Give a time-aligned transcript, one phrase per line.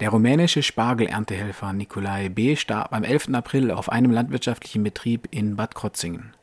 [0.00, 2.54] Der rumänische Spargelerntehelfer Nicolae B.
[2.54, 3.30] starb am 11.
[3.34, 6.34] April auf einem landwirtschaftlichen Betrieb in Bad Krotzingen.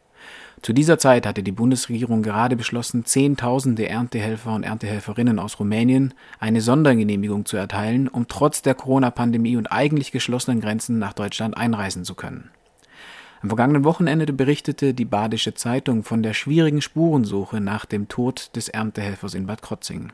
[0.61, 6.59] Zu dieser Zeit hatte die Bundesregierung gerade beschlossen, Zehntausende Erntehelfer und Erntehelferinnen aus Rumänien eine
[6.59, 12.13] Sondergenehmigung zu erteilen, um trotz der Corona-Pandemie und eigentlich geschlossenen Grenzen nach Deutschland einreisen zu
[12.15, 12.49] können.
[13.41, 18.67] Am vergangenen Wochenende berichtete die Badische Zeitung von der schwierigen Spurensuche nach dem Tod des
[18.67, 20.11] Erntehelfers in Bad Krotzingen.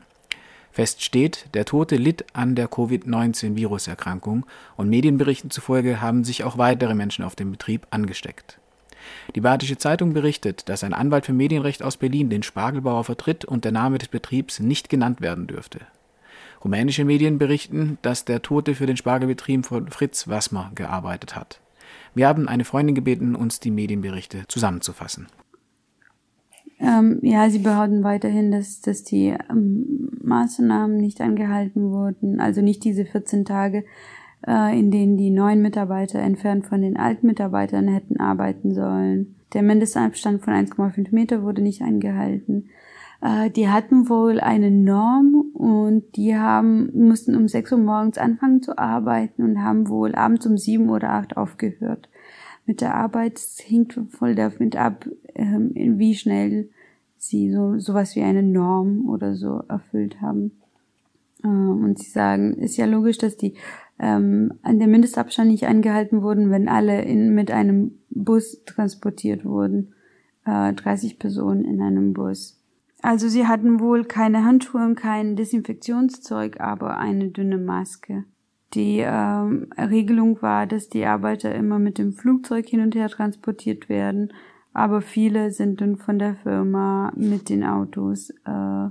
[0.72, 4.46] Fest steht, der Tote litt an der Covid-19-Viruserkrankung
[4.76, 8.58] und Medienberichten zufolge haben sich auch weitere Menschen auf dem Betrieb angesteckt.
[9.34, 13.64] Die Badische Zeitung berichtet, dass ein Anwalt für Medienrecht aus Berlin den Spargelbauer vertritt und
[13.64, 15.80] der Name des Betriebs nicht genannt werden dürfte.
[16.64, 21.60] Rumänische Medien berichten, dass der Tote für den Spargelbetrieb von Fritz Wassmer gearbeitet hat.
[22.14, 25.26] Wir haben eine Freundin gebeten, uns die Medienberichte zusammenzufassen.
[26.82, 32.82] Ähm, ja, sie behaupten weiterhin, dass, dass die ähm, Maßnahmen nicht angehalten wurden, also nicht
[32.82, 33.84] diese 14 Tage,
[34.44, 39.36] äh, in denen die neuen Mitarbeiter entfernt von den alten Mitarbeitern hätten arbeiten sollen.
[39.52, 42.70] Der Mindestabstand von 1,5 Meter wurde nicht eingehalten.
[43.20, 48.60] Äh, die hatten wohl eine Norm und die haben, mussten um 6 Uhr morgens anfangen
[48.60, 52.08] zu arbeiten und haben wohl abends um 7 oder 8 aufgehört
[52.66, 53.38] mit der Arbeit.
[53.38, 56.68] Es hängt voll damit ab, ähm, wie schnell
[57.16, 60.52] sie so sowas wie eine Norm oder so erfüllt haben.
[61.44, 63.54] Ähm, und sie sagen, ist ja logisch, dass die
[63.98, 69.94] ähm, an der Mindestabstand nicht eingehalten wurden, wenn alle in, mit einem Bus transportiert wurden.
[70.44, 72.58] Äh, 30 Personen in einem Bus.
[73.00, 78.24] Also sie hatten wohl keine Handschuhe und kein Desinfektionszeug, aber eine dünne Maske.
[78.74, 83.88] Die ähm, Regelung war, dass die Arbeiter immer mit dem Flugzeug hin und her transportiert
[83.88, 84.32] werden,
[84.72, 88.88] aber viele sind dann von der Firma mit den Autos äh,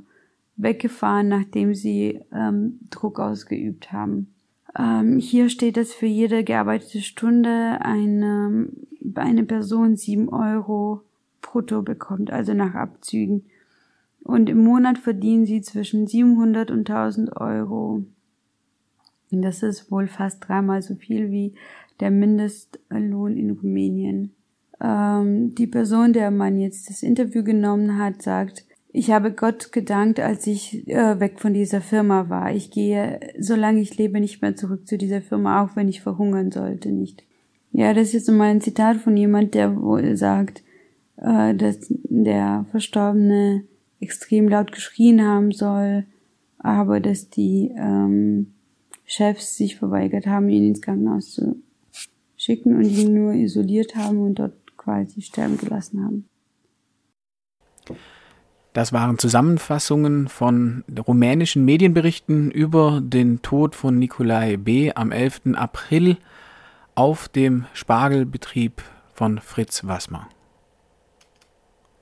[0.58, 4.34] weggefahren, nachdem sie ähm, Druck ausgeübt haben.
[4.78, 8.70] Ähm, hier steht, dass für jede gearbeitete Stunde eine,
[9.16, 11.02] eine Person sieben Euro
[11.42, 13.46] brutto bekommt, also nach Abzügen.
[14.24, 18.06] Und im Monat verdienen sie zwischen 700 und 1000 Euro.
[19.32, 21.54] Das ist wohl fast dreimal so viel wie
[22.00, 24.36] der Mindestlohn in Rumänien.
[24.82, 30.20] Ähm, die Person, der man jetzt das Interview genommen hat, sagt, ich habe Gott gedankt,
[30.20, 32.54] als ich äh, weg von dieser Firma war.
[32.54, 36.52] Ich gehe, solange ich lebe, nicht mehr zurück zu dieser Firma, auch wenn ich verhungern
[36.52, 37.24] sollte, nicht.
[37.72, 40.62] Ja, das ist jetzt mal ein Zitat von jemand, der wohl sagt,
[41.18, 43.64] äh, dass der Verstorbene
[44.02, 46.06] extrem laut geschrien haben soll,
[46.58, 48.54] aber dass die ähm,
[49.12, 51.62] Chefs sich verweigert haben, ihn ins Krankenhaus zu
[52.38, 56.30] schicken und ihn nur isoliert haben und dort quasi sterben gelassen haben.
[58.72, 64.94] Das waren Zusammenfassungen von rumänischen Medienberichten über den Tod von Nicolae B.
[64.94, 65.56] am 11.
[65.56, 66.16] April
[66.96, 68.82] auf dem Spargelbetrieb
[69.14, 70.30] von Fritz Wassmer.